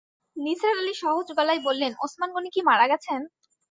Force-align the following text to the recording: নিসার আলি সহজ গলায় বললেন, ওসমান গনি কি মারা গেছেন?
নিসার 0.35 0.73
আলি 0.77 0.93
সহজ 1.01 1.27
গলায় 1.37 1.61
বললেন, 1.67 1.91
ওসমান 2.03 2.29
গনি 2.35 2.49
কি 2.55 2.61
মারা 2.69 2.85
গেছেন? 2.91 3.21